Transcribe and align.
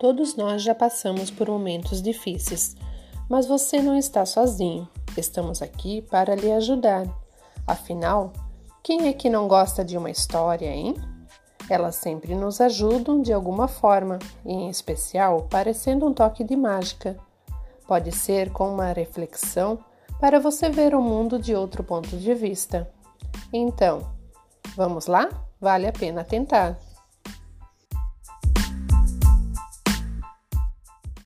Todos 0.00 0.34
nós 0.34 0.62
já 0.62 0.74
passamos 0.74 1.30
por 1.30 1.50
momentos 1.50 2.00
difíceis, 2.00 2.74
mas 3.28 3.44
você 3.46 3.82
não 3.82 3.94
está 3.94 4.24
sozinho. 4.24 4.88
Estamos 5.14 5.60
aqui 5.60 6.00
para 6.00 6.34
lhe 6.34 6.50
ajudar. 6.52 7.06
Afinal, 7.66 8.32
quem 8.82 9.08
é 9.08 9.12
que 9.12 9.28
não 9.28 9.46
gosta 9.46 9.84
de 9.84 9.98
uma 9.98 10.10
história, 10.10 10.68
hein? 10.74 10.94
Elas 11.68 11.96
sempre 11.96 12.34
nos 12.34 12.62
ajudam 12.62 13.20
de 13.20 13.30
alguma 13.30 13.68
forma, 13.68 14.18
e 14.42 14.50
em 14.50 14.70
especial 14.70 15.46
parecendo 15.50 16.06
um 16.06 16.14
toque 16.14 16.42
de 16.44 16.56
mágica. 16.56 17.18
Pode 17.86 18.10
ser 18.10 18.50
com 18.50 18.72
uma 18.72 18.94
reflexão 18.94 19.78
para 20.18 20.40
você 20.40 20.70
ver 20.70 20.94
o 20.94 21.02
mundo 21.02 21.38
de 21.38 21.54
outro 21.54 21.84
ponto 21.84 22.16
de 22.16 22.32
vista. 22.32 22.90
Então, 23.52 24.00
vamos 24.74 25.06
lá? 25.06 25.28
Vale 25.60 25.86
a 25.86 25.92
pena 25.92 26.24
tentar. 26.24 26.78